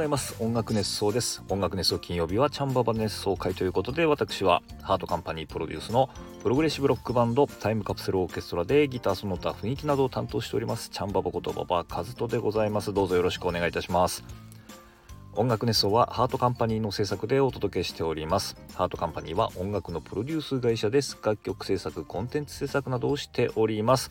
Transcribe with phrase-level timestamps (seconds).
[0.00, 0.34] ざいます。
[0.42, 1.42] 音楽熱奏です。
[1.50, 6.08] 音楽熱奏金曜日はチャンババ熱奏会ということで私はハートカンパニープロデュースの
[6.42, 12.94] プログレッシブロックバンドタイムカプセルオーケストラでギターその他雰囲気などを担当しておりますチャンババことババカズトでございます。
[12.94, 14.24] どうぞよろしくお願いいたします。
[15.34, 18.56] 音楽熱奏はハートカンパニーの制作でお届けしております。
[18.74, 21.18] ハートカンパニーは音楽のプロデュース会社です。
[21.22, 24.10] 楽曲制作コンテンツ制作などをしております。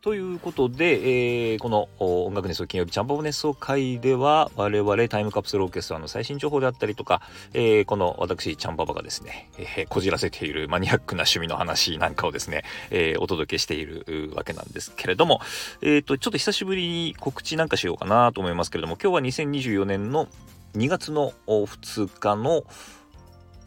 [0.00, 7.20] ということで、えー、この音楽熱奏金曜日チャンババ熱奏会では我々タイムカプセルオーケストラの最新情報であったりとか、
[7.52, 15.40] えー、この私チャンババがですね、えー、こじらせているマニアックな趣味の話なんかをですね、えー、お届けしているわけなんですけれども、
[15.82, 20.28] えーと、ちょっと久しぶりに告知なんかしようかなと思いますけれども今日は2024年の
[20.74, 22.62] 2月の2日の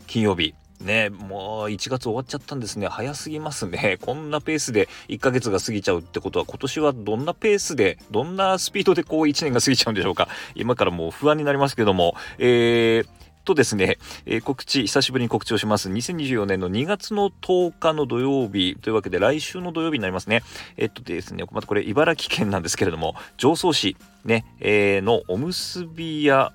[0.08, 2.88] 金曜日ねもう1月終わっちゃったんですね。
[2.88, 3.98] 早すぎますね。
[4.02, 10.28] こんなペースで1ヶ月が過ぎちゃうってことは今年はどんなペースでどんなスピードでこう1年が過ぎちゃうんでしょうか。
[10.56, 12.16] 今からもう不安になりますけども。
[12.38, 15.90] えーとですね、えー、告知、久しぶりに告知をします。
[15.90, 18.76] 2024年の2月の10日の土曜日。
[18.76, 20.44] というわけで、来週の土曜日になりますね。
[20.78, 26.54] えっとですね、またこれ、茨城県なんですけれども、常総市、ね、えー、のおむすび屋、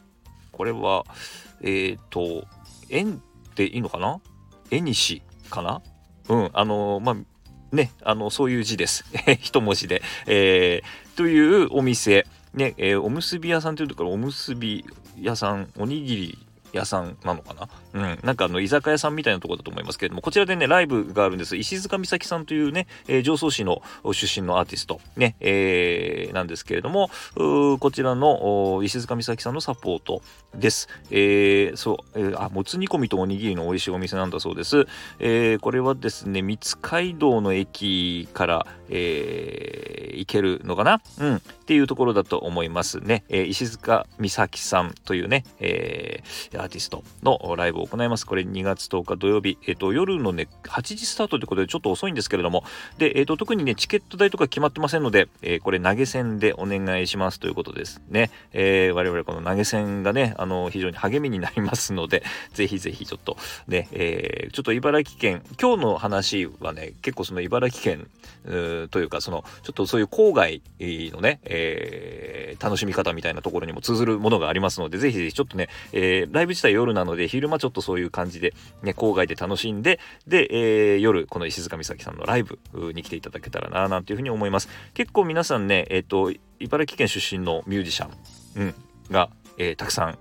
[0.53, 1.05] これは、
[1.61, 2.47] えっ、ー、と、
[3.57, 4.21] でいいのかな？
[4.71, 5.83] 絵にしかな？
[6.29, 7.17] うんあのまあ
[7.75, 9.05] ねあのそういう字です。
[9.41, 12.27] 一文字で、えー、というお店。
[12.55, 14.87] ね、えー、おむすび屋さんというところおむすび
[15.21, 16.39] 屋さんおにぎり
[16.73, 17.69] 屋さんなのかな？
[17.97, 18.19] うん。
[18.23, 21.57] なんかあの、居酒屋さんみたいなとこだと思いますけれども、こちらでね、ライブがあるんです。
[21.57, 30.21] 石塚美咲さんというね、えー、上総市の出身のアーティスト、ね、えー、なんですけれども、こちらの石塚美咲さんのサポート
[30.55, 30.89] です。
[31.11, 34.87] えー、そう、えー、あ、もつ煮込みとおにぎりの美味しいお店なんだそうです。
[35.19, 41.01] えー、これはですね、三街道の駅から、えー、行けるのかな？
[41.19, 41.37] うん。
[41.37, 43.25] っていうところだと思いますね。
[43.29, 48.27] えー、石塚美咲さんというね、えー、アーティストのライブを行います。
[48.27, 52.65] これ2月10日土曜日、えっ、と、夜のね、8時スタートということでちょっと遅いんですけれども、
[52.99, 58.31] で、えっ、と、特にね、チケット代とか決まってませんので、えー、これ投げ銭でお願いしますということですね。
[58.53, 63.37] えー、我々この投げ銭がね、あの、非常に励みになりますので、ぜひぜひちょっと
[63.69, 68.09] ね、えー、ちょっと茨城県、今日の話はね、結構その茨城県
[68.91, 82.59] というか、その、ちょっとそういう郊外のね、えー、楽しみ方みたいなところにも通ずるものがありますので、ぜひぜひちょっとね、えー、ライブ自体夜なので、昼間ちょっととそういう感じで、ね、郊外で楽しんで、で、えー、夜、この石塚美咲さんのライブ
[82.93, 84.69] に来ていただけたらな、なんていうふうに思います。
[84.95, 88.11] 結構皆さんね、えっ、ー、と、茨城県出身のミュージシャン、
[88.57, 88.75] うん、
[89.11, 90.19] が、えー、たくさん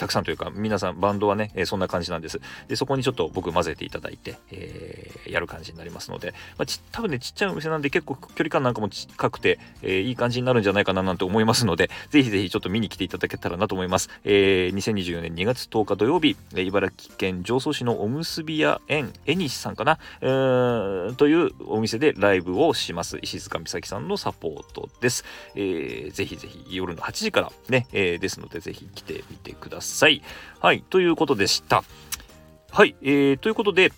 [0.00, 2.40] たくさんというか皆さんバンドはね、えー、そんな感じなんです。
[2.68, 23.18] でそこにちょっと僕混ぜていただいて、えー、やる感じになりますので、まあ、多分ねちっちゃいお店なんで結構距離感なんかも近くて、え、いい感じになるんじゃないかななんて思いますのでぜひぜひちょっと見に来ていただけたらなと思います、えー、2024年2月10日土曜日、茨城県常総市のおむすび屋園えにしさんかな、えー、というお店でライブをします。
[23.20, 25.24] 石塚美咲さんのサポートです、
[25.54, 29.89] えー、ぜひぜひ夜の8時からね、え、ですのでぜひ来てみてください。
[29.90, 30.22] さい。
[30.60, 31.84] はい、ということでした。
[32.70, 33.92] はい、えー、ということで、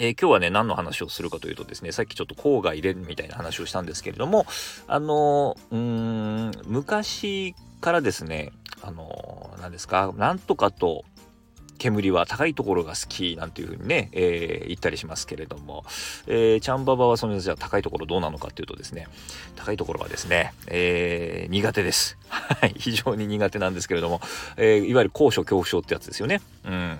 [0.00, 4.46] えー、今日はね、何の話をするかというとですね、さっきちょっと郊外でみたいな話をしたんですけれども、
[4.86, 8.52] あのー、うん、昔からですね、
[8.82, 11.04] あのー、何ですか、なんとかと
[11.78, 15.84] 煙は高いところが好きなんていうふうにね、えー、言ったりしますけれども、
[16.26, 19.06] えー、チャンババはそのじゃあ高いところどうなのかっていうとですね、
[19.56, 22.18] 高いところはですね、えー、苦手です。
[22.28, 24.20] はい、非常に苦手なんですけれども、
[24.56, 26.40] え、いわゆる高所恐怖症ってやつですよね。
[26.64, 26.98] うん。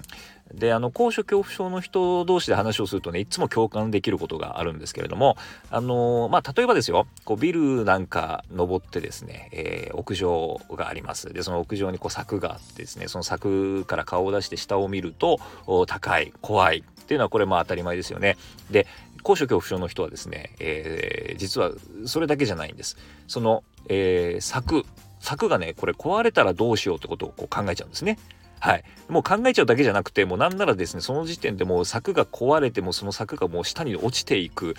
[0.54, 5.36] であの高所恐怖症の人同士で話をするとねいつも共感できることがあるんですけれども
[5.70, 11.32] あのまあ例えばですよこうビルなんか登ってですね、えー、屋上があります。
[11.32, 15.38] でその屋上にこう柵があってですねその柵から顔を出して下を見ると
[15.86, 18.36] 高い怖いっていうのはこれまあ当たり前ですよね。
[18.70, 18.86] で
[19.22, 21.72] 高所恐怖症の人はですね、えー、実は
[22.06, 22.96] それだけじゃないんです。
[23.26, 24.84] その、えー、柵
[25.20, 28.18] 柵がねこれ壊れたらどうしようってことをこう考えちゃうんですね。
[28.60, 28.84] はい。
[29.08, 34.74] もう考えちゃうだけじゃなくて、もうなんならですね、その時点でもう柵が壊れても、その柵がもう下に落ちていく。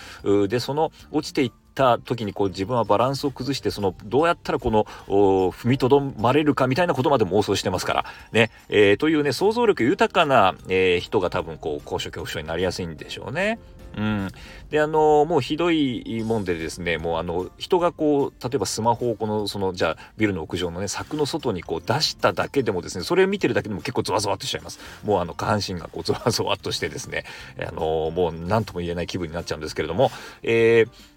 [0.48, 8.04] で、その落ちていった時にこう自分はバランスを崩して、そのどうやったらこの踏みとどまれるかみたいなことまでも妄想してますから。
[8.32, 8.50] ね。
[8.68, 13.58] えー、というね、想像力豊かな、えー、人が多分こう高所恐怖症になりやすいんでしょうね。
[13.96, 14.30] うん、
[14.70, 24.78] であのもうひどいもんでですねもうあの人がこう例えばスマホをこのそのじゃあビルの屋上のね柵の外にこう出しただけでもですねそれを見てるだけでも結構ゾワゾワっとしちゃいます。
[25.04, 27.24] もうあの下半身がこうゾワゾワっとしてですね
[27.58, 30.10] あのもう何とも言えない気分になっちゃうんですけれども、
[30.42, 31.09] えー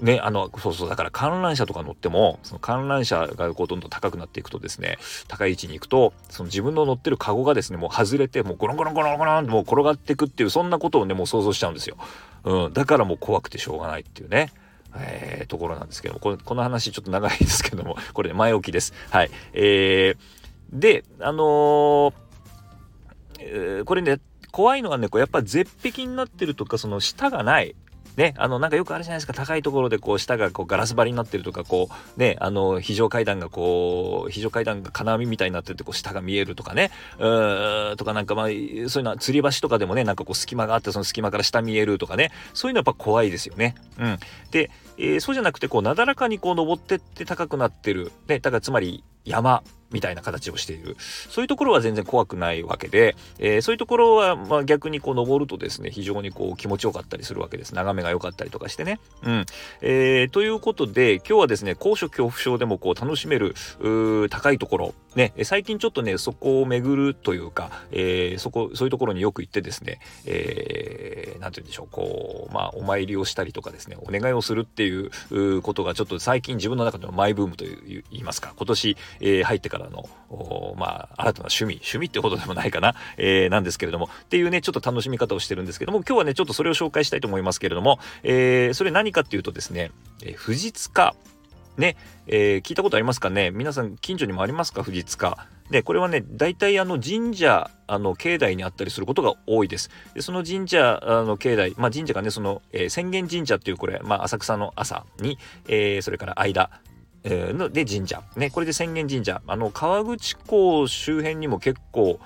[0.00, 4.98] ね、あの、そうそう、だから観覧車とか乗っても、その観覧車がこうどんどん高くなっていくとですね、
[5.28, 11.96] 高い位置に行くと、その自分の乗ってるカゴがですね、もう外れて、もうゴロンゴロンゴロンゴロンってもう転がっていくっていう、そんなことをね、もう想像しちゃうんですよ。
[12.44, 14.52] うん、だからもう怖くてしょうがないっていうね。
[14.98, 18.94] えー、ところなんですけども、ここの話ちょっと長いですけども、これ、ね、前置きです。
[19.10, 19.30] はい。
[19.52, 22.12] えー、で、あのー
[23.38, 24.20] えー、これね、
[24.52, 27.74] 怖いのはね、こうやっぱ絶壁になってるとか、その下がない。
[28.16, 43.74] ね、あの、なんかよくあるじゃないですか、高いところでこう、下がこうガラス張りになってるとか、こう、ね、あの、非常階段がこう、非常階段が金網みたいになってて、こう、下が見えるとかね、うーとかなんかまあ、そういうのは、吊り橋とかでもね、なんかこう、隙間があって、その隙間から下見えるとかね、そういうのはやっぱ怖いですよね。
[43.98, 44.18] うん。
[44.50, 48.12] で、えー、そうじゃなくて、こう、なだらかにこう、登ってって高くなってる。
[48.28, 50.96] ね、だからつまり、山みたいな形をしている。
[50.98, 57.74] そういうところは全然怖くないわけで、えー、そういうところはまあ逆にこう登るとですね非常にこう気持ちよかったりするわけです。
[57.74, 58.98] 眺めが良かったりとかしてね。
[59.22, 59.46] うん。
[59.80, 63.54] えー、ということで今日はですね高所恐怖症でもこう楽しめる
[64.30, 80.08] 高いところね最近ちょっとねそこを巡るというか、えー、そこそういうところによく行ってですね、えー、て言うんでしょうこうまあお参りをしたりとかですねお願いをするっていうことがちょっと最近自分の中でのマイブームといいますか今年、えー、入ってからの
[80.76, 89.90] まあ新たな趣味趣味ってことでもないかな、えー、なんですけれどもっていうねちょっと楽しみ方をしてるんですけども今日はねちょっとそれを紹介したいと思いますけれども、えー、それ何かっていうとですね、
[90.22, 91.14] えー、富士塚
[91.78, 91.96] ね、
[92.26, 93.50] えー、聞いたことありますかね？
[93.50, 94.82] 皆さん近所にもありますか？
[94.82, 95.46] 富士塚。
[95.70, 99.90] で、これはね、大体あの神社、あの境内にあったりすることが多いです。
[100.14, 105.38] でその神社あの境内、まあ神社がね、その、えー、浅間神社っていうこれ、まあ浅草の朝に、
[105.68, 106.70] えー、それから間、
[107.24, 112.20] えー、で神社ねこれで浅間神社あの川口港周辺にも結構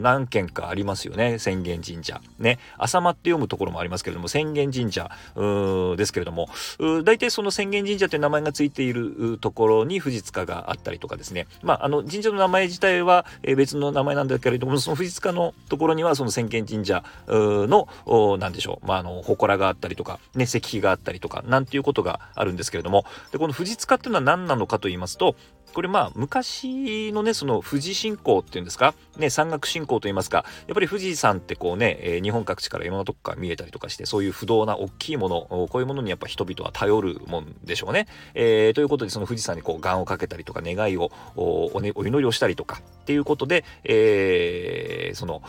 [0.00, 1.34] 何軒かありますよね。
[1.34, 2.20] 浅間神社。
[2.38, 2.58] ね。
[2.78, 5.10] 浅間って読むところもありますけれども浅間神社
[5.96, 6.48] ですけれども。
[7.04, 11.46] 大体その浅間神社という名前がついているところに富士塚があったりとかですね。
[11.62, 17.88] まああの神社の名前自体は別の名前なんだけれどもその富士塚のところにはその浅間神社の
[18.38, 18.86] 何でしょう。
[18.86, 23.04] まああの祠があったりとかね石碑があったりとかなんていうことがあるんですけれども。
[23.32, 25.36] でこの富士塚っていうのは何なのかと言いますと
[25.78, 28.96] これまあ昔のねその富士信仰っていうんですか？
[29.16, 38.08] ね山岳信仰と言いますかやっぱり富士山ってこうね、えー、日本各地からいろんなとこから見えたりとかしてそういう不動な大きいものこういうものにやっぱ人々は頼るもんでしょうね。
[38.34, 45.44] えー、ということでその富士山にこう願をかけたりとか願いをお,、ね、お祈りをしたりとかっていうことで、えー、その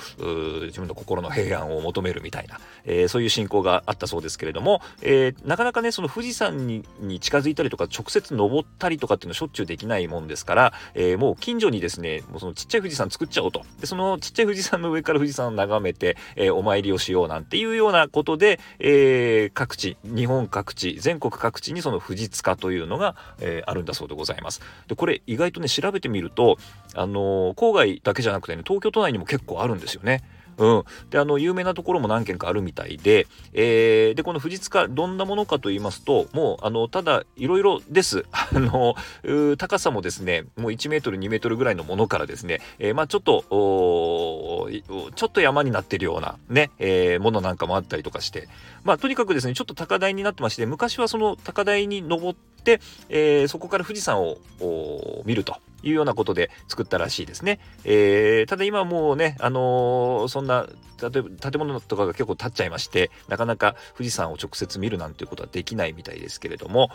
[0.67, 13.63] 自分の心の平安を求めるみたいな、えー、そういう信仰があったそうですけれども、えー、なかなかねその富士山にに近づいたりとか直接登ったりとかっていうのはしょっちゅうできないもんんですから、えー、もう近所にですね、もうそのちっちゃい富士山作っちゃおうと。
[13.79, 24.61] で、そのちっちゃい富士山の上から富士山を眺めて、えー、お参りをしようなんていうようなことで、えー、各地、日本各地、全国各地にその富士塚というのが、えあるんだそうでございます。
[24.87, 26.57] で、これ意外とね、調べてみると、
[26.95, 30.23] あの郊外だけじゃなくてね、東京都内にも結構あるんですよね。
[30.59, 30.83] うん。
[31.09, 38.25] で、あの、有名なところも何軒かあるみたいで、えー、で、この富士塚、どんなものかと言いますと、もう、あの、ただ、いろいろです。
[38.31, 38.95] あの、
[39.57, 48.49] 高さもですね、もう1メートル、2メートルぐらいのものからですね、えー、まあちょっと、ちょっと山になってるようなね、えー、ものなんかもあったりとかして、
[48.83, 52.49] まあとにかくですね、ちょっと高台になってまして、昔はその高台に登って、
[53.09, 54.37] えー、そこから富士山を
[55.25, 57.59] 見るというようなことで作ったらしいですね。
[57.83, 60.67] えー、ただ今もうね、あのー、そんな、
[61.01, 66.89] 例えば建物とかが結構建っちゃいまして、なかなか富士山を直接見るなんていうことはできないみたいですけれども、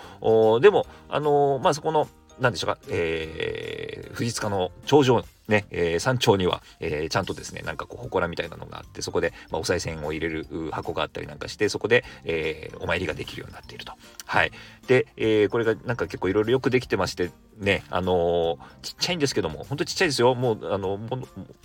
[0.61, 2.09] でも、あのー、まあ、そこの、
[2.41, 13.93] 何でしょうか、えー、富士塚の頂上ね、えー、山頂には、えー、ちゃんとですね、なんかこう、祠みたいなのがあって、そこで、まあ、お賽銭を入れる箱があったりなんかして、そこで、えー、お参りができるようになっていると。
[14.27, 14.53] はい。
[14.87, 20.35] で、え、これがなんか結構いろいろよくできてまして、ね、あの、ちっちゃいんですけども、本当にちっちゃいですよ。
[20.35, 21.19] もう、あの、も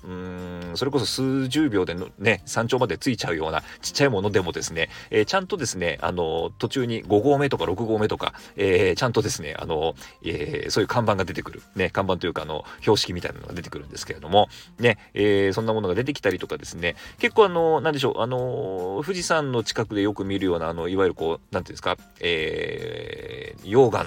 [0.04, 11.62] うん、それこそ数十秒でのね、山頂まで着いちゃうようなちっちゃいものでもですね、え、ちゃんとですね、あの、途中に5合目とか6合目とか、え、ちゃんとですね、あの、え、そういう看板が出てくる。
[11.76, 14.50] ね、看板というか、あの、標識みたいなのが出てくるんですけれども、
[14.80, 24.06] ね、えー、そんなものが出てきたりとかですね、結構あの、なんでしょう、あの、富士山の近くでよく見るような、あの、いわゆるこう、なんていうんですか、えー、溶岩、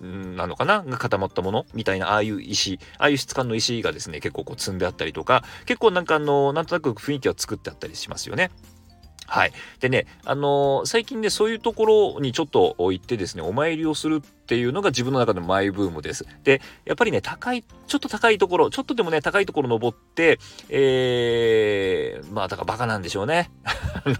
[0.00, 8.50] なのかなが固まったものみたいなああいう石ああいう質感の石がですね結構こう積んであったりとか結構なんかあのなんとなく雰囲気は作ってあったりしますよね。
[9.26, 9.52] はい。
[9.80, 16.26] でね、あのー、最近ね、そういうところにちょっと行ってですね、お参りをするっていうのが自分の中でのマイブームです。
[16.44, 23.50] で、やっぱりね、高い、ちょっと高いところ、ちょっとでもね、高いところ登って、えー、まあ、だからバカなんでしょうね。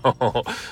[0.02, 0.16] あ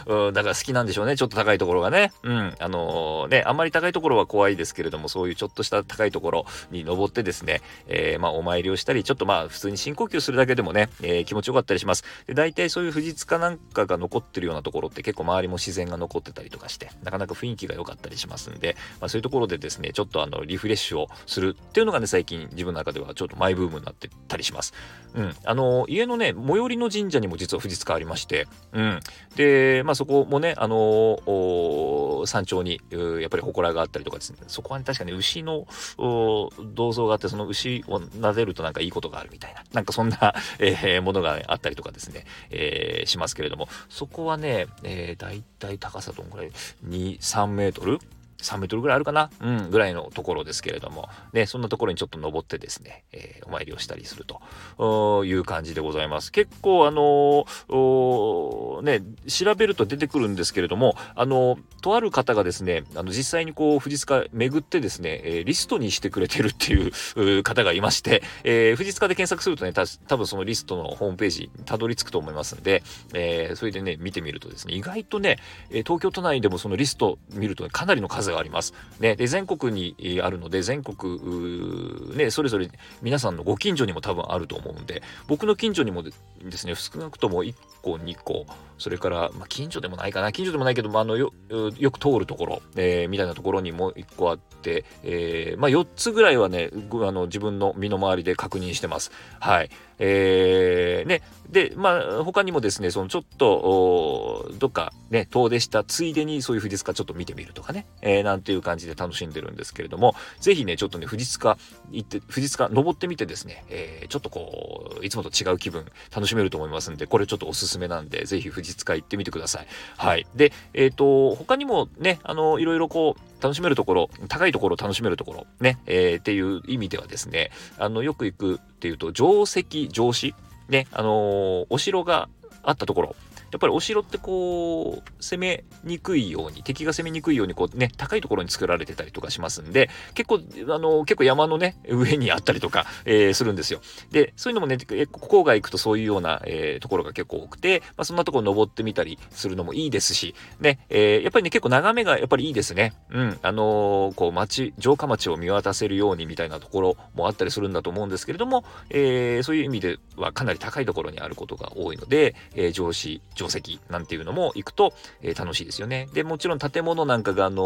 [0.08, 2.12] の、だから好きなんでしょうね、ちょっと高いところがね。
[2.22, 12.04] うん、あのー、ね、あんまり高いところは怖いですけれども、そういうちょっとした高いところに登ってですね、えー、まあ、お参りをしたり、ちょっとまあ、普通に深呼吸するだけでもね、えー、気持ちよかったりします。
[12.26, 24.72] で、大体そういう富士塚なんかが残ってるようなところって結構周りも自然が残ってたりとかして、なかなか雰囲気が良かったりしますんで、まあ、そういうところろでですね、ちょっとあの、リフレッシュをするっていうのがね、最近自分の中ではちょっとマイブームになってたりします。
[25.14, 25.34] うん。
[25.44, 29.00] あの、家のね、最寄りの神社にも実は富士塚ありまして、うん。
[29.36, 46.50] で、まあそこもね、あの山頂に、やっぱり祠があったりとかですね、そこはね、確かに牛の銅像があって、その牛を撫でるとなんかいいことがあるみたいな、なんかそんな、えー、ものが、ね、あったりとかですね、えー、しますけれども、そこはね、えー、だいたい高さどんぐらい
[46.86, 47.98] ?2、3メートル？
[48.42, 49.30] 3メートルぐらいあるかな？
[49.40, 56.32] うん、ぐらいのところですけれども、ね、そんなところにちょっと登ってですね、えー、お参りをしたりするという感じでございます。
[56.32, 72.82] 結構あのー、ね、調べると出てくるんですけれども、あのー、とある方がですね、あの、実際にこう、富士塚巡ってですね、えー、リストにしてくれてるっていう方がいまして、えー、富士塚で検索するとね、た多分そのリストのホームページにたどり着くと思いますんで、
[73.14, 75.38] えー、それでね、見てみるとですね、意外とね、
[75.70, 78.74] 東京都内でもそのリスト見ると、ね、かなりの数があります。
[78.98, 82.70] ね、で全国にあるので全国ねそれぞれ
[83.00, 86.12] 皆さんのご近所にも多分あると思うんで僕の近所にもで
[86.52, 88.46] すね少なくとも1個2個
[88.78, 91.32] それから、まあ、近所でもないかな近所でもないけど、まあ、あのよ
[91.78, 99.12] よく通るところ、えー、みたいなところにも1個あって、えー、まあ、4つぐらいはねあの自分の身の回りで確認してます。
[99.40, 101.22] はいえー、ね、
[101.52, 111.58] で、まあ、他にもですね、そのちょっと、どっかね、遠出したついでにそういう富士塚ちょっと見てみるとかね、えー、なんていう感じで楽しんでるんですけれども、ぜひね、ちょっとね、富士塚
[111.90, 119.66] 行って、富士塚登ってみてですね、えー、ちょっとこう、いつもと違う気分楽しめると思いますんで、これちょっとおすすめなんで、ぜひ富士塚行ってみてください。
[119.98, 120.26] はい。
[120.34, 130.34] で、えっ、ー、と、他にもね、あの、いろいろこう、楽しめるところ、高いところを楽しめるところ、ね、えー、っていう意味ではですね、あの、よく行くっていうと、定石、城址、
[130.72, 132.28] ね、あのー、お城が
[132.64, 133.16] あったところ、
[133.52, 140.40] やっぱりお城ってこう、攻めにくいように、敵が攻めにくいようにこうね、高いところに作られてたりとかしますんで、結構、
[140.74, 143.80] あの、結構山のね、上にあったりとか、えー、するんですよ。
[144.10, 152.94] で、そういうのもね、郊外行くとそういうような、えー、ところが結構多くて、まあ、そんなところ登ってみたりするのもいいですし、ね、えー、やっぱりね、結構眺めがやっぱりいいですね。
[153.10, 166.08] うん、あのこう、町、城下町を見渡せるようにみたいなところもあったりするんだと思うんですけれども、えー、そういう意味ではかなり高いところにあることが多いので、えー、上司、定石なんていうのも行くと、えー、楽しいですよね。
[166.12, 167.56] で、もちろん建物なんかが、あの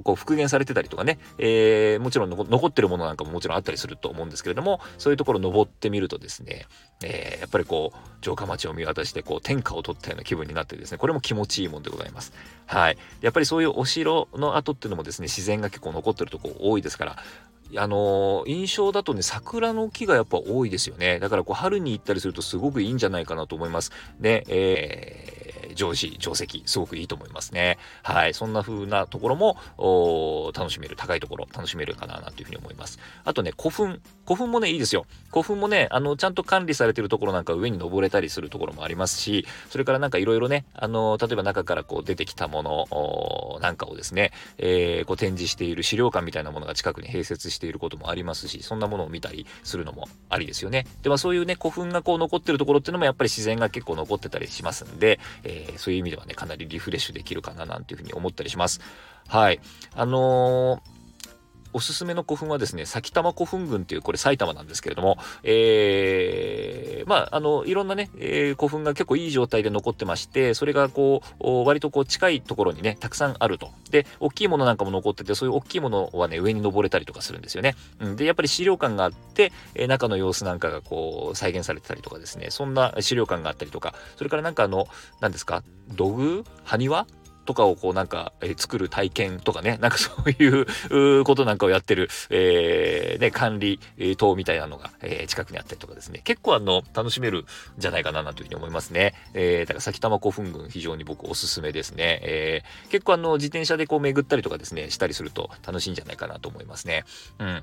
[0.00, 6.66] ー、こう復元されてたりとかね、えー、もちろん残ってるものなんかももちろんあったりすると思うんですけれども、そういうところ登ってみるとですね、
[7.02, 12.32] えー、やっぱりこう、城下町を見渡して、こう、天下を取ったような気分になってですね、これも気持ちいいもんでございます。
[12.66, 12.98] はい。
[13.20, 17.16] やっぱりそういうお城の跡っていうのもですね、自然が結構残ってるとこ多いですから、
[17.76, 21.18] あのー、印象だとね、桜の木がやっぱ多いですよね。
[21.18, 23.90] だからこう、春に行ったりするとすごくいいんじゃないかなと思います。
[24.20, 25.45] で、えー
[25.76, 27.78] 上司、定石、すごくいいと思いますね。
[28.02, 28.34] はい。
[28.34, 29.56] そんな風なところも、
[30.56, 32.98] 楽しめる、高いところ、楽しめるかな、なんていうふうに思います。
[33.24, 34.00] あとね、古墳。
[34.26, 35.06] 古墳もね、いいですよ。
[35.30, 50.86] 古墳もね、あの、ちゃんと管理されてるところなんか上に登れたりするところもありますし、それからなんかいろいろね、あの、例えば中からこう出てきたものなんかをですね、えー、こう展示している資料館みたいなものが近くに併設していることもありますし、そんなものを見たりするのもありですよね。
[51.02, 58.80] で、まあそういうね、古墳がこう残ってるところっていうのもやっぱり自然が結構残ってたりしますんで、えー、そういう意味ではね、かなりリフレッシュできるかななんていうふうに思ったりします。
[59.28, 59.60] はい。
[59.94, 60.95] あのー
[61.76, 73.72] おすすめの古墳はですね、埼玉古墳群っていう、これ埼玉なんですけれども、えー、まあ、あの、いろんなね、えー、古墳が結構いい状態で残ってまして、それがこう、割とこう近いところにね、たくさんあると。
[73.90, 77.74] で、大きいものなんかも残ってて、そういう大きいものはね、上に登れたりとかするんですよね。
[78.00, 84.88] うん、で、やっぱり資料館があって、えー、中の様子なんかがこう、再現されてたりとかですね、そんな資料館があったりとか、それからなんかあの、
[85.20, 86.44] 何ですか、土偶？
[86.64, 87.06] 埴輪？
[87.46, 93.80] とかをこうなんか、えー、作る体験とかね、 なんかそういうことなんかをやってる、えー、ね、管理
[94.16, 97.44] 棟みたいなのが、えー、近くにあったりとかですね、結構あの、楽しめるん
[97.78, 99.14] じゃないかな、なんていうふうに思いますね。
[99.34, 102.20] えー、だから埼玉古墳群非常に僕おすすめですね。
[102.22, 107.04] えー、結構あの、自転車でこう巡ったりとかですね、したりすると楽しいんじゃないかなと思いますね。
[107.38, 107.62] うん。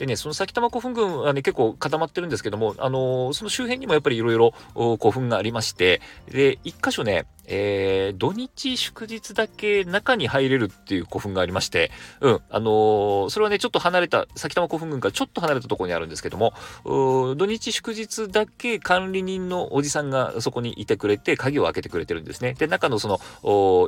[0.00, 4.54] でね、その埼玉古墳群はね、結構固まってるんですけども、あのー、その周辺にもやっぱりいろいろ
[4.98, 11.90] 古墳がありまして、で、一箇所ね、えー、土日祝日だけ中に入れるっていう古墳がありまして、
[12.20, 16.54] うん、あのー、それはね、ちょっと離れた、埼玉古墳群からちょっと離れたところにあるんですけども、
[16.84, 22.54] 土日祝日だけ管理人のおじさんがそこにいてくれて、鍵を開けてくれてるんですね。
[22.54, 23.18] で、中のその、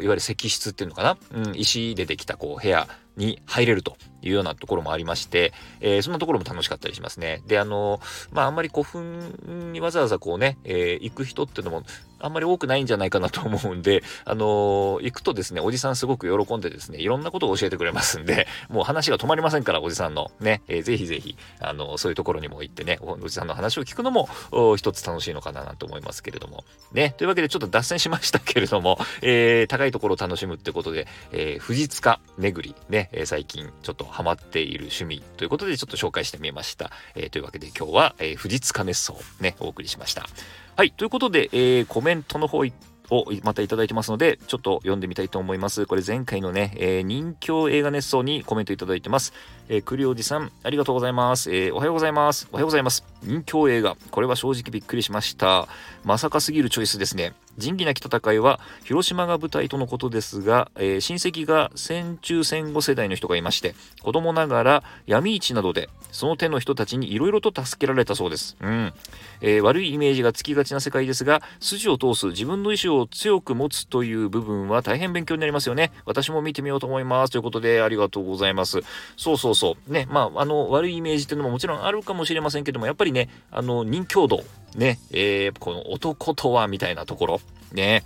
[0.03, 7.43] いわゆる石室っていうのかな、うん、石でできたこう部屋に入れるというようなところもありまして、えー、そんなところも楽しかったりしますね。
[7.47, 8.01] で、あの
[8.33, 11.83] まあ、あんまり古墳にわざわざこうね、えー、行く人っていうのも
[12.23, 24.29] あんまり多くないんじゃないかなと思うんで、 あの行くとですね、おじさんすごく喜んでですね、いろんなことを教えてくれますんで、 もう話が止まりませんから、おじさんのね、えー、ぜひぜひ、あのそういうところにも行ってね、おじさんの話を聞くのも
[24.77, 26.65] 一つ楽しいのかななんて思いますけれども。
[26.93, 36.91] ね、というわけでちょっと脱線しましたけれども、 えー、高いところを楽しむってことで、えー、富士塚巡りね、最近ちょっとハマっている趣味ということでちょっと紹介してみました。
[37.15, 40.27] えー、というわけで今日は、えー、富士塚熱奏ね、お送りしました。
[40.75, 42.65] はい、ということで、えー、コメントの方
[43.11, 45.85] をまたいただいてますので、ちょっと読んでみたいと思います。
[45.85, 49.35] これ前回のね、えー、人気映画熱奏にコメントいただいてます。
[49.69, 51.55] えー、栗おじさん、ありがとうございます。
[51.55, 52.49] えー、おはようございます。
[52.53, 53.05] おはようございます。
[53.23, 55.69] 人気映画、これは正直びっくりしました。
[56.05, 57.35] まさかすぎるチョイスですね。
[57.59, 68.93] 仁義なき戦いは広島が舞台とのことですが、えー、親戚が戦中戦後世代の人がいまして子供ながら闇市などでその手の人たちにいろいろと助けられたそうです、うん。
[69.41, 75.93] えー、悪いイメージがつきがちな世界ですが筋を通す自分の意思を強く持つという部分は大変勉強になりますよね。
[76.05, 77.31] 私も見てみようと思います。
[77.31, 78.81] ということでありがとうございます。
[79.17, 79.93] そうそうそう。
[79.93, 84.45] ねまああの悪いイメージっていうのももちろんあるかもしれませんけどもやっぱりねあの人強度
[84.77, 87.41] ね、えー、この男とはみたいなところ、
[87.73, 88.05] ね、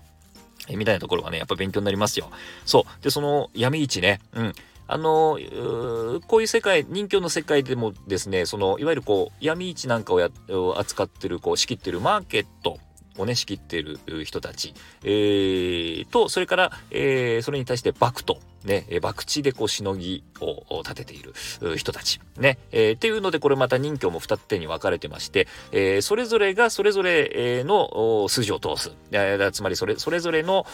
[0.68, 2.30] えみたいなところがね、やっぱ勉強になりますよ。
[2.64, 3.04] そう。
[3.04, 4.52] で、その闇市ね、うん。
[4.88, 5.38] あの
[6.28, 10.30] こういう世界人形の世界でもですねそのいわゆるこう闇市なんかをや
[10.76, 12.78] 扱ってるこう仕切ってるマーケット
[13.18, 21.32] をね仕切ってる人たち、えー、とそれから、えー、それに対してバクとね、え博打でこうしのぎを立てている
[21.76, 22.20] 人たち。
[22.36, 28.92] ね、え、っていうので、これまた任教も二手に分かれてまして、え、それぞれがそれぞれの筋を通す。
[29.12, 30.66] えつまり、それ、それぞれの、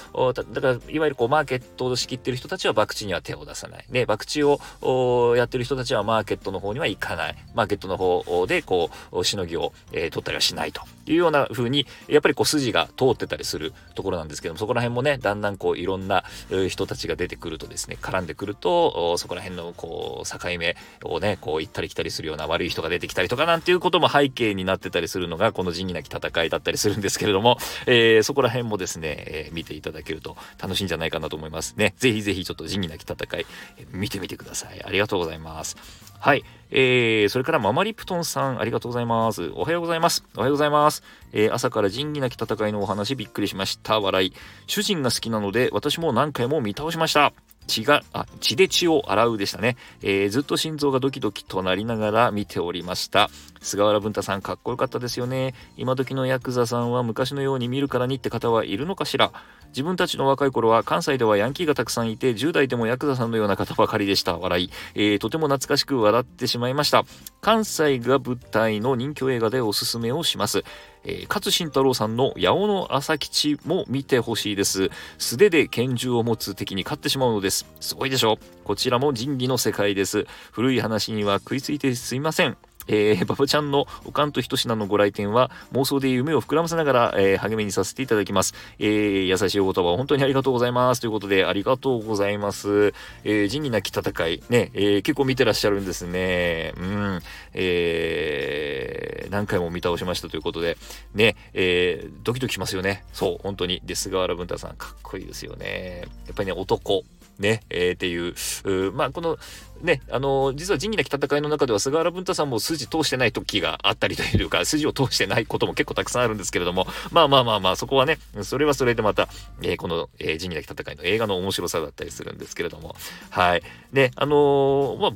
[0.52, 3.84] だから、いわゆるこう、マーケットを仕切ってる人たちは博打には手を出さない。
[3.90, 7.36] ね、博打をやってる人たちはマーケットの方には行かない。
[7.54, 16.24] マーケットの方で、こう、しのぎを、え、取ったりはしないというような風に、やっぱりこう、筋が通ってたりするところなんですけども、そこら辺もね、だんだんこう、いろんな
[16.68, 31.94] 人たちが出てくるとですね、絡んでくると、そこら辺のこう、境目をね、こう行ったり来たりするような悪い人が出てきたりとかなんていうことも背景になってたりするのが、この仁義なき戦いだったりするんですけれども、えー、そこら辺もですね、えー、見ていただけると楽しいんじゃないかなと思いますね。
[31.98, 33.46] ぜひぜひちょっと仁義なき戦い、
[33.92, 34.82] 見てみてください。
[34.84, 35.76] ありがとうございます。
[36.18, 36.44] はい。
[36.70, 39.50] えー、それからママリプトンさん、ありがとうございます。
[39.54, 40.24] おはようございます。
[40.36, 41.02] おはようございます。
[41.32, 44.00] えー、朝から仁義なき戦いのお話びっくりしました。
[44.00, 44.32] 笑い。
[44.66, 47.32] 主人が好きなので、私も何回も見倒しました。
[47.66, 49.76] 血が、あ、血で血を洗うでしたね。
[50.02, 53.30] えー、ずっと心臓がドキドキとなりながら見ておりました。
[53.60, 55.54] 菅原文太さんかっこよかったですよね。
[55.76, 59.32] 今時のヤクザさんは昔のように見るからにって方はいるのかしら。
[59.72, 67.04] 自分たちの若い頃は関西ではヤンキーがたくさんいて10代でもヤクザさんのような方ばかりでした笑い、えー、とても懐かしく笑ってしまいました
[67.40, 70.62] 関西が舞台の人気映画でおすすめをします
[71.04, 74.90] えー、勝新太郎さんの八尾の朝吉も見てほしいです。
[75.18, 77.66] 素手で拳銃を持つ敵に勝ってしまうのです。
[77.80, 80.26] すごいでしょこちらも仁義の世界です。
[80.52, 82.56] 古い話には食いついてすいません。
[82.88, 88.54] えー、バブちゃんのおかんとひとしなのご来店は妄想で夢を膨らませながら、えー、励みにさせていただきます。
[88.78, 91.00] えー、優しいお言葉を本当にありがとうございます。
[91.00, 92.94] ということで、ありがとうございます。
[93.24, 96.72] えー、仁義なき戦い、ね、えー、結構見てらっしゃるんですね。
[96.76, 97.20] うん、
[97.54, 100.76] えー、何回も見倒しましたということで、
[101.14, 103.04] ね、えー、ドキドキしますよね。
[103.12, 103.80] そう、本当に。
[103.84, 106.04] で、菅原文太さん、かっこいいですよね。
[106.26, 107.04] やっぱりね、男。
[107.38, 109.38] ね、えー、っていう、まあ、この、
[109.82, 119.28] ね、あの、実は仁義なき戦いの中では菅原文太さんも筋通してない時があったりというか、 筋を通してないことも結構たくさんあるんですけれども、まあまあまあまあ、そこはね、それはそれでまた、
[119.62, 122.94] えー、この、えー、仁義なき戦いの映画の面白さだったりするんですけれども、
[123.30, 123.62] はい。
[123.92, 125.12] で、あのー、まあ、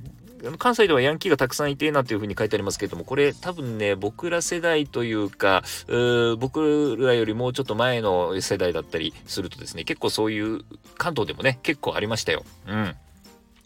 [0.59, 10.65] 関西ではヤンキーがたくさんいてなんていうふうに書いてありますけれども、これ多分ね、僕ら世代というか、う僕らよりもうちょっと前の世代だったりするとですね、結構そういう
[10.97, 12.45] 関東でもね、結構ありましたよ。
[12.67, 12.95] うん。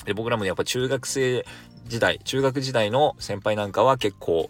[0.05, 1.45] で僕らもやっぱ中学生
[1.87, 4.49] 時代、中学時代の先輩なんかは結構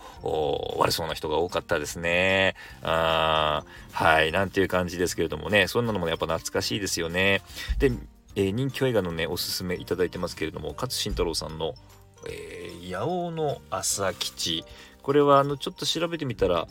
[0.79, 2.55] 悪そうな人が多かったですね。
[2.83, 7.43] あはい、なんていう感じですけれどもね、そんなのもねやっぱ懐かしいですよね。
[7.79, 7.91] で、
[8.37, 11.75] えー、人気映画のね、おすすめいただいてますけれども、勝新太郎さんの
[12.29, 14.65] えー、八尾の朝吉。
[15.03, 16.69] これはあのちょっと調べてみたら、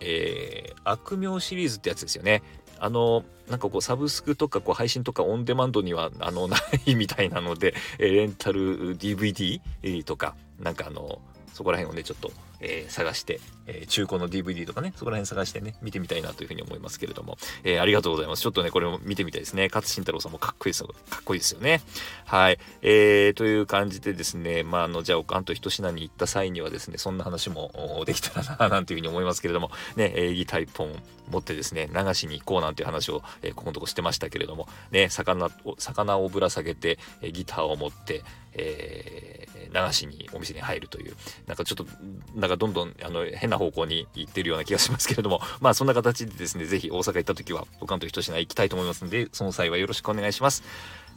[0.00, 2.42] えー、悪名シリーズってやつですよね。
[2.80, 6.56] あのなんかこうサブスクとかこう配信とかオンデマンドにはあの な
[6.86, 9.60] いみたいなので、えレンタル DVD
[10.04, 11.20] とかなんかあの
[11.52, 12.30] そこら辺をねちょっと
[12.60, 18.42] えー、探して、えー、中古の DVD とかね、そこら辺探してね、見てみたいなというふうに思いますけれども、えー、ありがとうございます。
[18.42, 19.68] ちょっとね、これも見てみたいですね。
[19.68, 20.88] 勝慎太郎さんもかっこいいですよ。
[21.10, 21.80] かっこいいですよね。
[22.24, 22.58] はい。
[22.82, 27.70] えー、という感じでですね、まあ、あの、じゃあ、おかんと一品に行った際にはですね、そんな話も
[28.06, 30.90] できたらな、 なんていうふうに思いますけれども、ね、えー、ギター一本
[31.30, 41.14] 持ってですね、流しに行こうなんていう話を、えー、ここのとこしてましたけれども、ね、魚を、魚をぶら下げて、えー、ギターを持って、えー、流しにお店に入るという、
[41.46, 41.86] なんかちょっと、
[42.34, 50.62] なんかどんどん、あの、変な方向に行ってるような気がしますけれども、まあそんな形でですね、ぜひ大阪行った時は、おかんと一品行きたいと思いますので、その際はよろしくお願いします。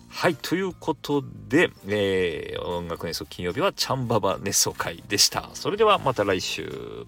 [0.09, 5.49] はい、ということで、えー、音楽演奏金曜日はチャンババ熱奏会でした。
[5.53, 7.05] それではまた来週。